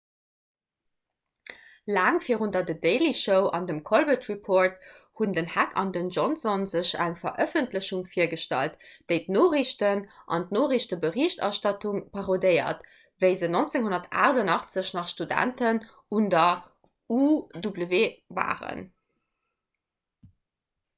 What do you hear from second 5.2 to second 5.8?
den heck